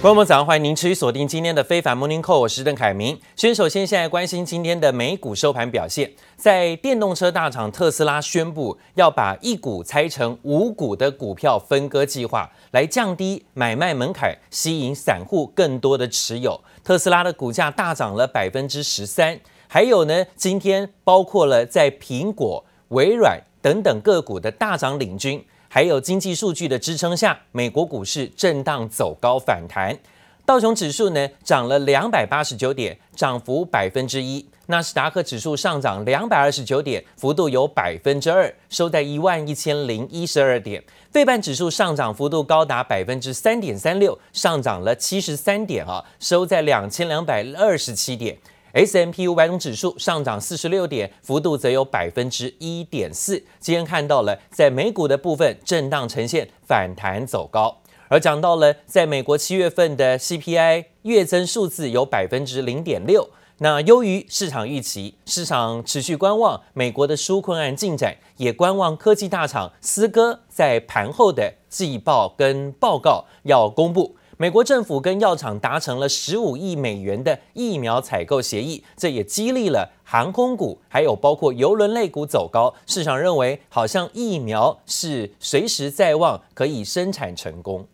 [0.00, 3.20] 朋友们，早上欢迎您持续锁定今天的非凡 Morning Call，我是邓凯明。
[3.36, 16.58] 先首先现在关心今天的美股收盘表现，在电动车大厂特斯拉宣布要把一股拆成五股的股票分割计划，来降低买卖门槛，吸引散户更多的持有。
[16.82, 19.38] 特斯拉的股价大涨了百分之十三。
[19.68, 25.44] 还有呢，今天包括了在苹果、微软等等个股的大涨领军。
[25.72, 29.96] 还有经济数据的支撑下，美国股市震荡走高反弹，
[30.44, 48.36] 道琼指数呢涨了两百八十九点，涨幅百分之一；纳斯达克指数上涨两百二十九点，幅度有百分之二，收在一万一千零一十二点；费半指数上涨幅度高达百分之三点三六，上涨了七十三点啊，收在两千两百二十七点。
[48.72, 53.42] S M P 五百种指数上涨四十六点，幅度则有百分之一点四。
[53.58, 57.78] 今天看到了在美股的部分震荡呈现反弹走高，
[58.08, 63.28] 而讲到了在美国七月份的 CPI 月增数字有百分之零点六，
[63.58, 74.14] 那优于市场预期，市场持续观望美国的纾困案进展，也观望科技大厂思哥在盘后的季报跟报告要公布。
[74.40, 82.72] 美国政府跟药厂达成了十五亿美元的疫苗采购协议，这也激励了航空股，还有包括邮轮类股走高。
[82.86, 87.86] 市场认为，好像疫苗是随时在望，可以生产成功。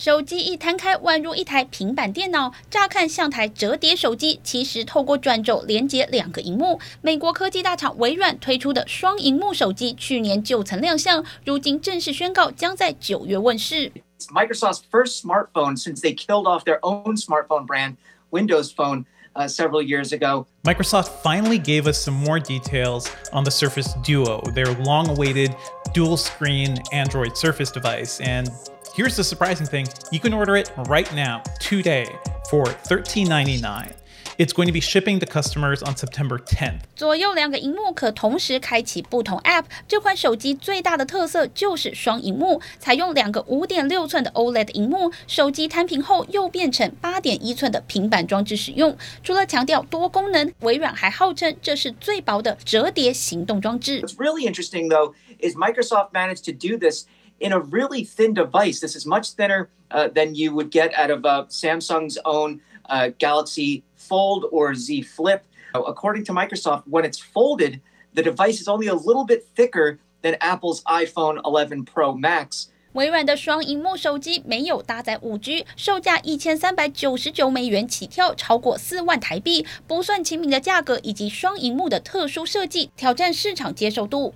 [0.00, 6.78] 手机一摊开，宛如一台平板电脑，乍看像台折叠手机，其实透过转轴连接两个荧幕。
[7.02, 13.90] 美国科技大厂微软推出的双荧幕手机，去年就曾亮相，如今正式宣告将在九月问世。
[14.32, 17.96] Microsoft's first smartphone since they killed off their own smartphone brand,
[18.30, 20.46] Windows Phone, uh, several years ago.
[20.62, 25.56] Microsoft finally gave us some more details on the Surface Duo, their long-awaited
[25.92, 28.48] dual-screen Android Surface device, and
[28.97, 29.87] Here's the surprising thing.
[30.11, 32.07] You can order it right now, today,
[32.49, 33.91] for $13.99.
[34.39, 36.79] It's going to be shipping to customers on September 10th.
[36.95, 39.65] 左右两个荧幕可同时开启不同 App。
[39.87, 48.97] 这款手机最大的特色就是双荧幕，采用两个五点六寸的 OLED 荧幕，手机摊平后又变成八点一寸的平板装置使用。
[49.21, 54.01] 除了强调多功能，微软还号称这是最薄的折叠行动装置。
[54.01, 57.05] What's really interesting though is Microsoft managed to do this
[57.39, 58.79] in a really thin device.
[58.79, 63.09] This is much thinner uh, than you would get out of uh, Samsung's own uh,
[63.19, 65.43] Galaxy Fold or Z Flip.
[65.73, 67.81] According to Microsoft, when it's folded,
[68.13, 72.69] the device is only a little bit thicker than Apple's iPhone 11 Pro Max.
[72.93, 84.31] 微软的双萤幕手机没有搭载 5G，售价一千三百九十九美元起跳，超过四万台币，不算亲民的价格以及双萤幕的特殊设计，挑战市场接受度。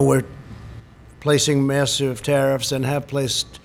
[1.22, 3.60] placing massive tariffs and have placed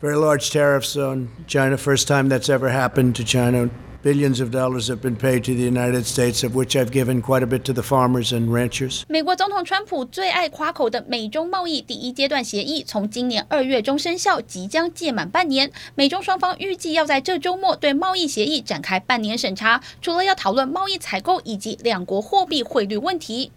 [0.00, 1.76] very large tariffs on China.
[1.76, 3.70] First time that's ever happened to China.
[4.02, 7.42] Billions of dollars have been paid to the United States, of which I've given quite
[7.42, 9.02] a bit to the farmers and ranchers.
[9.08, 15.72] 美国总统川普最爱夸口的美中贸易第一阶段协议，从今年二月中生效，即将届满半年。
[15.96, 23.50] 美中双方预计要在这周末对贸易协议展开半年审查，除了要讨论贸易采购以及两国货币汇率问题。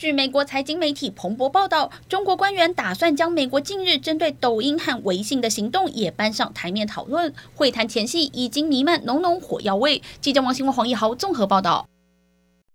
[0.00, 7.34] 据美国财经媒体彭博报道，中国官员打算将美国近日针对抖音和微信的行动也搬上台面讨论。
[7.54, 10.00] 会谈前夕已经弥漫浓浓火药味。
[10.18, 11.86] 记者王新文、黄奕豪综合报道。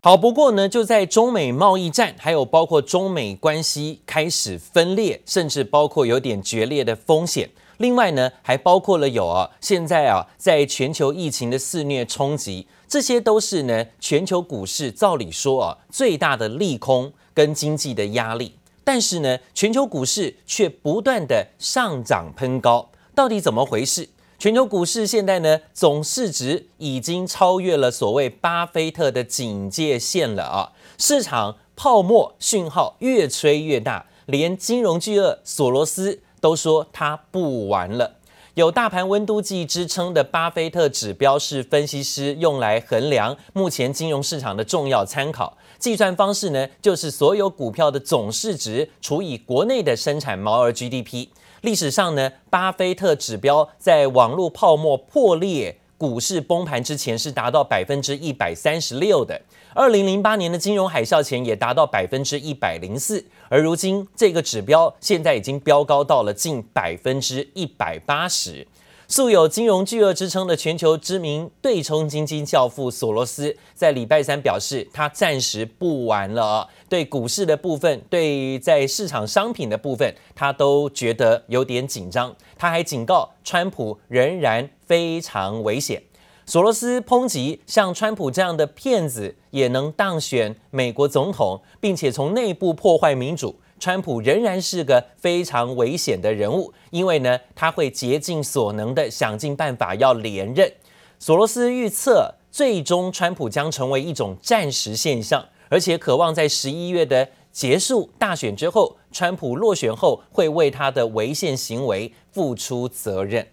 [0.03, 7.49] 好，不过呢，就在中美贸易战，还有包括中美关系开始分裂，甚至包括有点决裂的风险。
[7.77, 12.67] 另外呢，还包括了有啊，现在啊，在全球疫情的肆虐冲击。
[12.87, 18.53] 这些都是呢，全球股市照理说啊，最大的利空跟经济的压力，
[18.83, 24.07] 但是呢，全球股市却不断的上涨喷高，到底怎么回事？
[24.37, 38.17] 全球股市现在呢，总市值已经超越了所谓巴菲特的警戒线了啊，市场泡沫讯号越吹越大，连金融巨鳄索罗斯都说他不玩了。
[38.53, 45.57] 有大盘温度计之称的巴菲特指标是分析师用来衡量目前金融市场的重要参考。
[45.79, 51.29] 计算方式呢，就是所有股票的总市值除以国内的生产毛额 GDP。
[51.61, 59.41] 历史上呢，巴菲特指标在网络泡沫破裂、股市崩盘之前是达到百分之一百三十六的。
[59.73, 68.65] 二零零八年的金融海啸前也达到百分之一百零四，而如今这个指标现在已经飙高到了近百分之一百八十。
[69.07, 76.67] 素有金融巨鳄之称的全球知名对冲基金教父索罗斯，在礼拜三表示，他暂时不玩了。
[76.89, 82.35] 对股市的部分，对在市场商品的部分，他都觉得有点紧张。
[82.57, 86.01] 他还警告，川普仍然非常危险。
[86.47, 93.55] 索罗斯抨击像川普这样的骗子也能当选美国总统，并且从内部破坏民主。
[93.77, 100.71] 川普仍然是个非常危险的人物，因为呢，他会竭尽所能的想尽办法要连任。
[101.19, 113.45] 索罗斯预测，最终川普将成为一种暂时现象，而且渴望在十一月的结束大选之后，川普落选后会为他的违宪行为付出责任。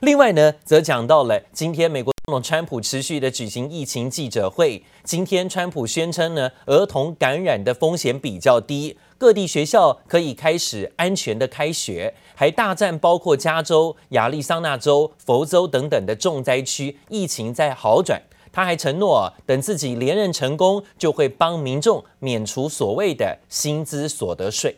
[0.00, 2.17] 另外呢，则讲到了今天美国。
[2.42, 4.82] 川普持续的举行疫情记者会。
[5.02, 18.20] 今天，川普宣称呢，儿童感染的风险比较低，各地学校可以开始安全的开学，还大赞包括加州、亚利桑那州、佛州等等的重灾区疫情在好转。
[18.52, 24.76] 他还承诺，等自己连任成功，就会帮民众免除所谓的薪资所得税。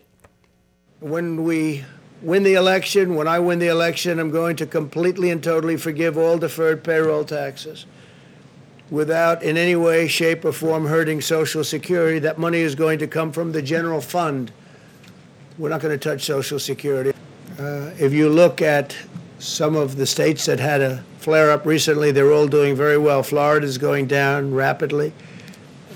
[1.03, 1.85] When we
[2.23, 6.19] win the election, when I win the election, I'm going to completely and totally forgive
[6.19, 7.87] all deferred payroll taxes
[8.91, 12.19] without in any way, shape, or form hurting Social Security.
[12.19, 14.53] That money is going to come from the general fund.
[15.59, 17.13] We're not going to touch Social Security.
[17.59, 18.97] Uh, if you look at
[19.39, 23.23] some of the states that had a flare up recently, they're all doing very well.
[23.23, 25.13] Florida is going down rapidly.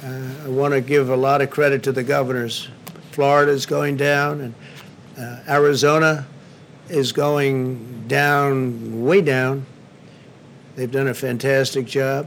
[0.03, 2.69] Uh, I want to give a lot of credit to the governors.
[3.13, 4.55] Florida is going down, and
[5.19, 6.25] uh, Arizona
[6.89, 9.63] is going down, way down.
[10.77, 12.27] They've done a fantastic job.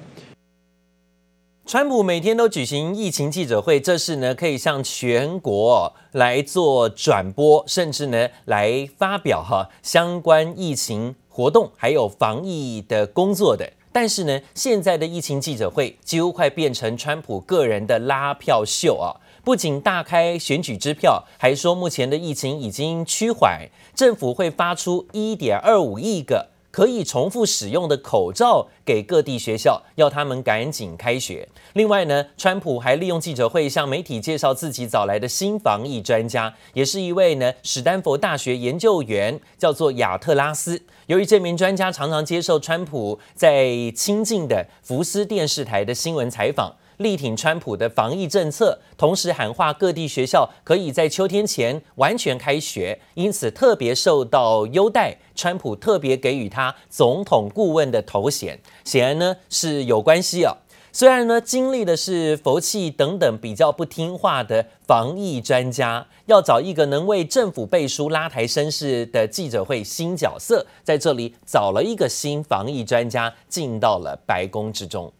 [1.65, 13.69] 川普每天都举行疫情记者会，这是呢可以向全国来做转播，甚至呢来发表哈相关疫情活动还有防疫的工作的。
[13.91, 19.11] 但是呢，现在的疫情记者会几乎快变成川普个人的拉票秀啊！
[19.47, 23.61] 不仅大开选举支票，还说目前的疫情已经趋缓，
[23.95, 31.47] 政府会发出一点二五亿个可以重复使用的口罩给各地学校，要他们赶紧开学。
[31.75, 40.83] 另外呢，川普还利用记者会向媒体介绍自己找来的新防疫专家，也是一位呢史丹佛大学研究员，叫做亚特拉斯。
[41.05, 46.75] 由于这名专家常常接受川普在亲近的福斯电视台的新闻采访。
[46.97, 55.17] 力挺川普的防疫政策，同时喊话各地学校可以在秋天前完全开学，因此特别受到优待。
[55.35, 60.57] 川普特别给予他总统顾问的头衔，显然呢是有关系啊。
[60.91, 75.13] 虽然呢经历的是佛系等等比较不听话的防疫专家，要找一个能为政府背书、拉抬声势的记者会新角色，在这里找了一个新防疫专家进到了白宫之中。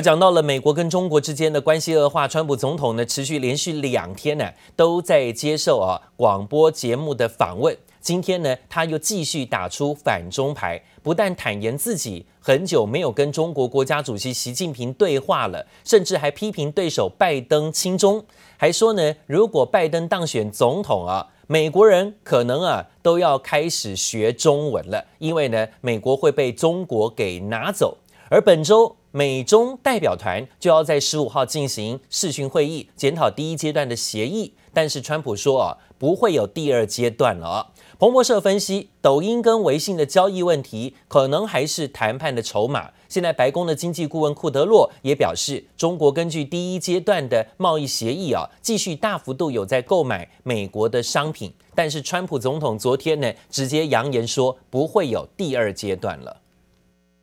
[0.00, 7.76] 而讲到了美国跟中国之间的关系恶化，川普总统呢持续连续两天呢都在接受啊广播节目的访问。
[8.00, 18.24] 今天呢他又继续打出反中牌，不但坦言自己很久没有跟中国国家主席习近平对话了，甚至还批评对手拜登亲中，
[18.56, 27.98] 还说呢如果拜登当选总统啊，美国人可能啊都要开始学中文了，因为呢美国会被中国给拿走。
[28.30, 28.96] 而本周。
[29.12, 34.54] 美中代表团就要在十五号进行视讯会议，检讨第一阶段的协议。
[34.72, 37.72] 但是川普说啊，不会有第二阶段了。
[37.98, 42.90] 彭博社分析，抖音跟微信的交易问题可能还是谈判的筹码。
[43.08, 51.52] 现在白宫的经济顾问库德洛也表示，中国根据第一阶段的贸易协议啊，继续大幅度有在购买美国的商品。
[51.74, 56.40] 但是川普总统昨天呢，直接扬言说不会有第二阶段了。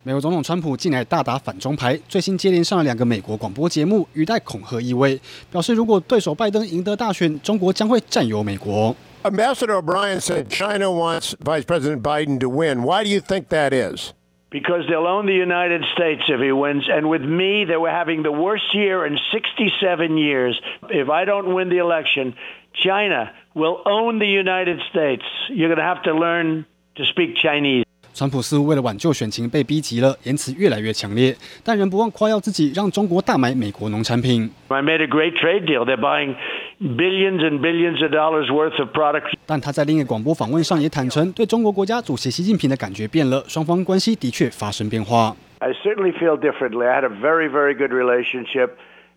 [0.07, 8.95] 美国总统川普近来大打反中牌，最新接连上了两个美国广播节目，语带恐吓意味，表示如果对手拜登赢得大选，中国将会占有美国。
[9.23, 12.83] Ambassador O'Brien said China wants Vice President Biden to win.
[12.83, 14.13] Why do you think that is?
[14.51, 16.89] Because they'll own the United States if he wins.
[16.91, 20.61] And with me, they were having the worst year in 67 years.
[20.91, 22.35] If I don't win the election,
[22.75, 25.23] China will own the United States.
[25.49, 26.67] You're going to have to learn
[26.97, 27.85] to speak Chinese.
[28.17, 34.51] 川普似乎为了挽救选情被逼急了，言辞越来越强烈，但仍不忘夸耀自己让中国大买美国农产品。
[34.69, 35.87] I made a great trade deal.
[35.87, 36.37] They're buying
[36.79, 39.33] billions and billions of dollars worth of products.
[39.47, 45.35] 但他在另一个广播访问上也坦承，对中国国家主席习近平的感觉变了，双方关系的确发生变化。
[45.61, 46.87] I certainly feel differently.
[46.87, 48.73] I had a very, very good relationship.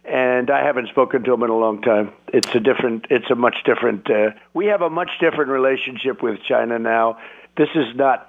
[0.07, 2.11] and I haven't spoken to him in a long time.
[2.27, 6.41] It's a different, it's a much different, uh, we have a much different relationship with
[6.43, 7.17] China now.
[7.57, 8.27] This is not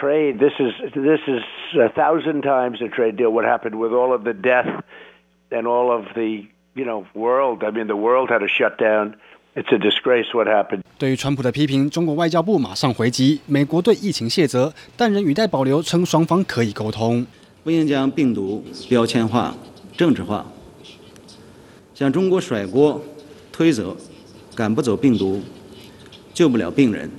[0.00, 0.38] trade.
[0.38, 1.42] This is, this is
[1.74, 3.30] a thousand times a trade deal.
[3.30, 4.84] What happened with all of the death
[5.50, 7.64] and all of the, you know, world.
[7.64, 9.16] I mean, the world had to shut down.
[9.56, 10.82] It's a disgrace what happened.
[10.98, 17.26] 对于川普的批评，中国外交部马上回击，美国对疫情卸责，但仍语带保留，称双方可以沟通。
[17.64, 19.54] 不应将病毒标签化、
[19.96, 20.46] 政治化。
[21.94, 23.02] 向中国甩锅、
[23.50, 23.96] 推责，
[24.54, 25.42] 赶不走病毒，
[26.32, 27.10] 救不了病人。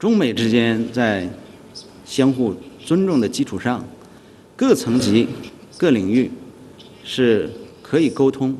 [0.00, 1.28] 中美之间在
[2.06, 3.86] 相互尊重的基础上，
[4.56, 5.28] 各层级、
[5.76, 6.30] 各领域
[7.04, 7.50] 是
[7.82, 8.56] 可以沟通，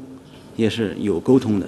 [0.54, 1.66] 也是有沟通的。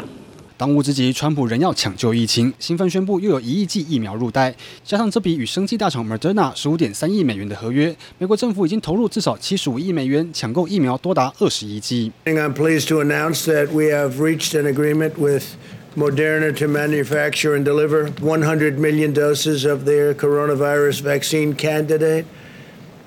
[0.58, 12.12] 当务之急，川普仍要抢救疫情，兴奋宣布又有一亿剂疫苗入袋，加上这笔与生技大厂 Moderna 十五点三亿美元的合约，美国政府已经投入至少七十五亿美元抢购疫苗，多达二十亿剂。
[12.26, 15.44] I'm pleased to announce that we have reached an agreement with
[15.94, 22.24] Moderna to manufacture and deliver 100 million doses of their coronavirus vaccine candidate.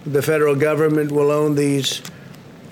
[0.06, 2.02] The federal government will own these.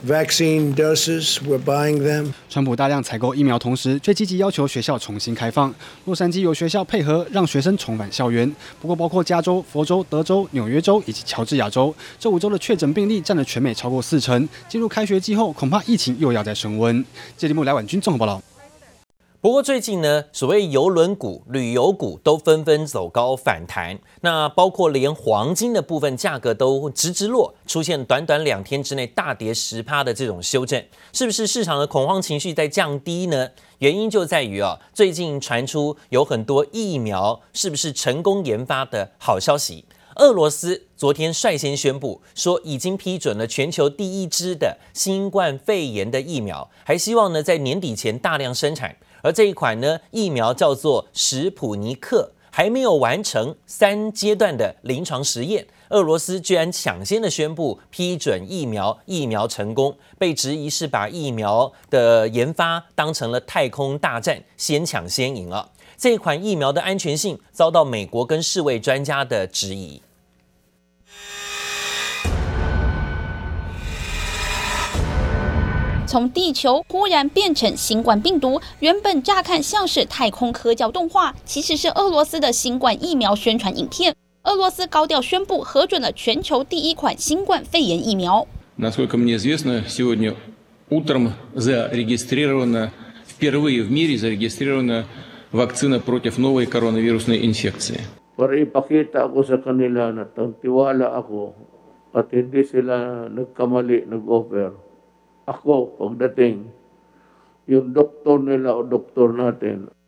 [0.05, 2.33] Vaccine doses, we're buying them.
[2.49, 5.73] 川普大量采购疫苗，同时却积极要求学校重新开放。
[6.05, 8.53] 洛杉矶有学校配合，让学生重返校园。
[8.81, 14.47] 不过，包括加州、佛州、德州、纽约州以及乔治亚州，这五州的确诊病例占了全美超过四成。
[14.67, 17.03] 进入开学季后，恐怕疫情又要再升温。
[17.37, 18.43] 这节目来婉君综合报道。
[19.43, 30.81] 不过最近呢，所谓邮轮股、旅游股都纷纷走高反弹，那包括连黄金的部分价格都直直落，出现短短两天之内大跌十趴的这种修正，
[31.11, 33.49] 是不是市场的恐慌情绪在降低呢？
[33.79, 39.83] 原因就在于啊，最近传出有很多疫苗是不是成功研发的好消息。
[40.15, 48.95] 俄罗斯昨天率先宣布说，已经批准了全球第一支的新冠肺炎的疫苗，还希望呢在年底前大量生产。
[49.23, 65.71] 而这一款呢疫苗叫做史普尼克，还没有完成三阶段的临床实验，俄罗斯居然抢先的宣布批准疫苗，疫苗成功，被质疑是把疫苗的研发当成了太空大战，先抢先赢了。
[65.97, 70.01] 这款疫苗的安全性遭到美国跟世卫专家的质疑。
[76.13, 84.13] 从地球忽然变成新冠病毒，原本乍看像是太空科教动画，其实是俄罗斯的新冠疫苗宣传影片。
[84.43, 88.45] 俄罗斯高调宣布核准了全球第一款新冠肺炎疫苗。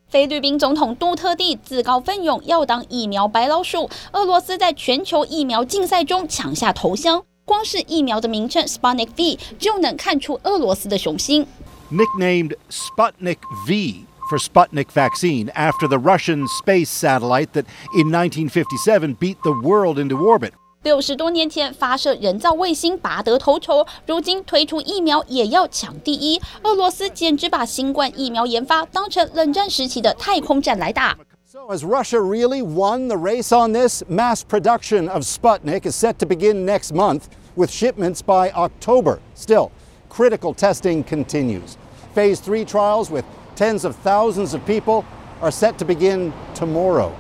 [0.08, 7.24] 菲律宾总统杜特地自告奋勇要当疫苗白老鼠，俄罗斯在全球疫苗竞赛中抢下头香。
[7.44, 11.46] 光是疫苗的名称 Sputnik V 就能看出俄罗斯的雄心。
[11.92, 13.38] Nicknamed Sputnik
[13.68, 20.00] V for Sputnik vaccine after the Russian space satellite that in 1957 beat the world
[20.00, 20.54] into orbit.
[20.85, 26.41] 六十多年前发射人造卫星拔得头筹，如今推出疫苗也要抢第一。
[26.63, 31.15] 俄罗斯简直把新冠疫苗研发当成冷战时期的太空战来打。
[31.45, 34.03] So has Russia really won the race on this?
[34.09, 37.25] Mass production of Sputnik is set to begin next month,
[37.57, 39.19] with shipments by October.
[39.35, 39.71] Still,
[40.09, 41.77] critical testing continues.
[42.15, 45.05] Phase three trials with tens of thousands of people
[45.41, 47.13] are set to begin tomorrow.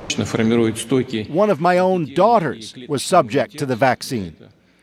[1.28, 4.34] One of my own daughters was subject to the vaccine.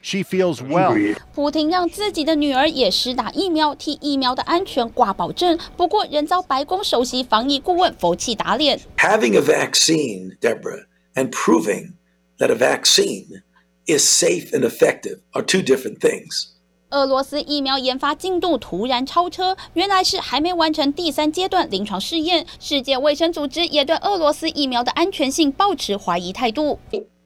[0.02, 0.96] She feels well.
[1.34, 5.60] 普丁让自己的女儿也施打疫苗，替疫苗的安全挂保证。
[5.76, 8.80] 不过，仍遭白宫首席防疫顾问佛气打脸。
[8.98, 11.94] Having a vaccine, Deborah, and proving
[12.40, 13.44] that a vaccine
[13.86, 16.54] is safe and effective are two different things.
[16.92, 22.46] 俄罗斯疫苗研发进度突然超车，原来是还没完成第三阶段临床试验。
[22.60, 26.80] 世界卫生组织也对俄罗斯疫苗的安全性抱持怀疑态度。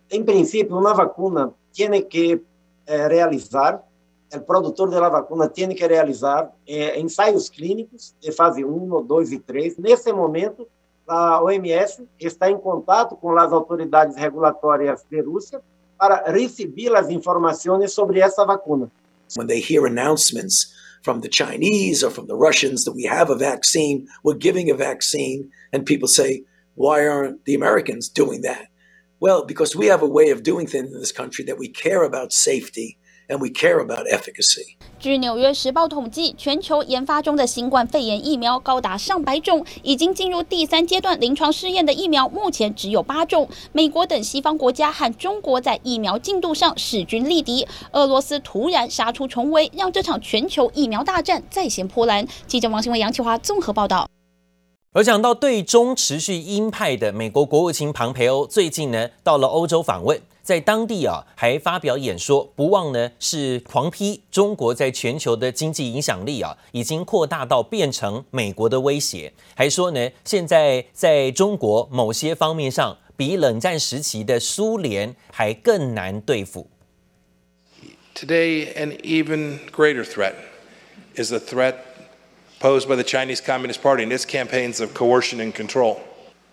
[0.10, 2.42] En principio, una vacuna tiene que
[2.88, 3.84] realizar,
[4.32, 9.40] el productor de la vacuna tiene que realizar ensayos clínicos de fase 1, 2 y
[9.40, 9.78] 3.
[9.78, 10.68] Nesse momento,
[11.08, 15.62] a OMS está en contacto con las autoridades regulatorias de Rusia
[15.98, 18.90] para recibir las informaciones sobre esa vacuna.
[19.35, 23.37] When they hear announcements from the Chinese or from the Russians that we have a
[23.37, 28.69] vaccine, we're giving a vaccine, and people say, why aren't the Americans doing that?
[29.21, 32.03] Well, because we have a way of doing things in this country that we care
[32.03, 34.77] about safety and we care about efficacy.
[34.99, 43.49] 据《纽约时报》统计，全球研发中的新冠肺炎疫苗高达上百种，已经进入第三阶段临床试验的疫苗目前只有八种。
[43.73, 52.27] 美国等西方国家和中国在疫苗进度上势均力敌，俄罗斯突然杀出重围，让这场全球疫苗大战再现波澜。
[52.47, 54.09] 记者王新伟、杨启华综合报道。
[54.97, 60.19] 而讲到对中持续鹰派的美国国务卿庞培欧，最近呢到了欧洲访问。
[60.41, 76.69] 在当地啊，还发表演说，不忘呢是狂批中国在全球的经济影响力啊，已经扩大到变成美国的威胁，还说呢，现在在中国某些方面上，比冷战时期的苏联还更难对付。
[78.15, 80.33] Today, an even greater threat
[81.17, 81.75] is the threat
[82.59, 86.03] posed by the Chinese Communist Party and its campaigns of coercion and control.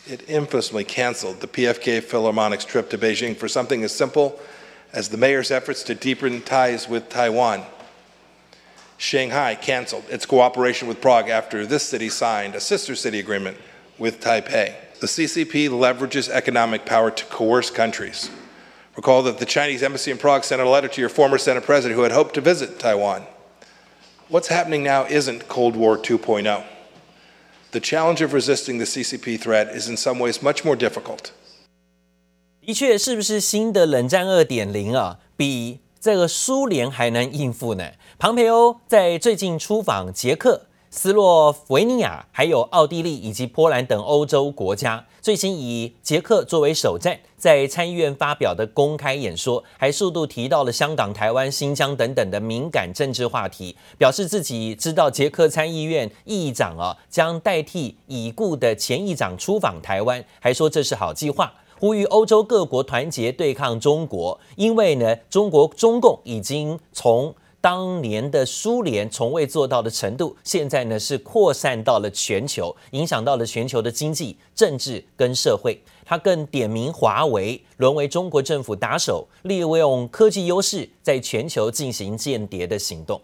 [0.06, 4.40] It infamously canceled the PFK Philharmonic's trip to Beijing for something as simple
[4.92, 7.64] as the mayor's efforts to deepen ties with Taiwan.
[8.98, 13.58] Shanghai canceled its cooperation with Prague after this city signed a sister city agreement
[13.98, 14.76] with Taipei.
[15.00, 18.30] The CCP leverages economic power to coerce countries.
[18.96, 21.98] Recall that the Chinese embassy in Prague sent a letter to your former Senate president
[21.98, 23.26] who had hoped to visit Taiwan.
[24.30, 26.64] What's happening now isn't Cold War 2.0.
[27.72, 31.32] The challenge of resisting the CCP threat is in some ways much more difficult.
[32.62, 37.92] 的确，是不是新的冷战二点零啊，比这个苏联还能应付呢？
[38.18, 40.68] 庞培欧在最近出访捷克。
[40.90, 67.36] 斯洛维尼亚、还有奥地利以及波兰等欧洲国家，最新以捷克作为首站，在参议院发表的公开演说，还数度提到了香港、台湾、新疆等等的敏感政治话题，表示自己知道捷克参议院议长啊将代替已故的前议长出访台湾，还说这是好计划，呼吁欧洲各国团结对抗中国，因为呢，中国中共已经从。
[67.64, 75.82] 当年的苏联从未做到的程度，现在呢是扩散到了全球，影响到了全球的经济、政治跟社会。
[76.04, 83.22] 他更点名华为沦为中国政府打手，利用科技优势在全球进行间谍的行动。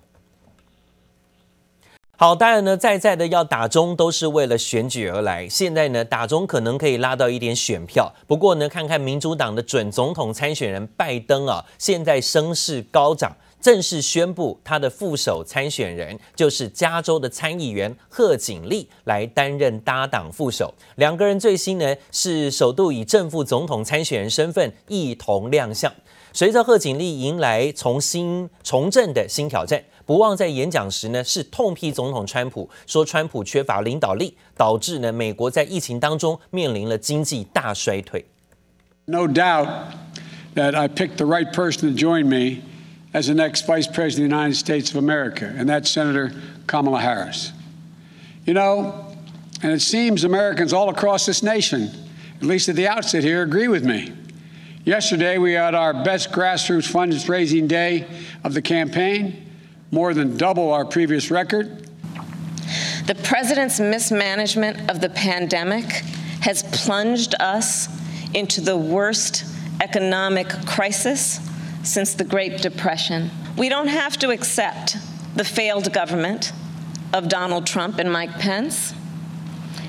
[2.15, 5.49] 好，当然呢，在在的要打中都是为了选举而来。
[5.49, 13.35] 现在呢，打中可能可以拉到一点选票，不过呢，看看民主党的准总统参选人拜登啊，现在声势高涨。
[13.61, 20.73] 正式宣布，他的副手参选人就是加州的参议员贺锦丽来担任搭档副手。
[20.95, 25.93] 两个人最新呢是首度以正副总统参选人身份一同亮相。
[26.31, 38.25] 随着贺锦丽迎来重新从政的新挑战，不忘在演讲时呢是痛批总统川普，说川普缺乏领导力，导致呢美国在疫情当中面临了经济大衰退。
[39.05, 39.67] No doubt
[40.53, 42.61] that I picked the right person to join me.
[43.13, 46.31] As the next Vice President of the United States of America, and that's Senator
[46.67, 47.51] Kamala Harris.
[48.45, 49.15] You know,
[49.61, 51.89] and it seems Americans all across this nation,
[52.37, 54.13] at least at the outset here, agree with me.
[54.85, 58.07] Yesterday, we had our best grassroots fundraising day
[58.43, 59.45] of the campaign,
[59.91, 61.87] more than double our previous record.
[63.07, 65.85] The president's mismanagement of the pandemic
[66.41, 67.89] has plunged us
[68.33, 69.45] into the worst
[69.81, 71.48] economic crisis
[71.89, 73.31] since the Great Depression.
[73.57, 74.97] We don't have to accept
[75.35, 76.53] the failed government
[77.13, 78.93] of Donald Trump and Mike Pence.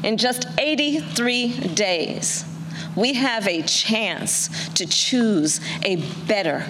[0.02, 2.46] In just 83 days,
[2.96, 6.64] we have a chance to choose a better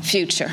[0.00, 0.50] future.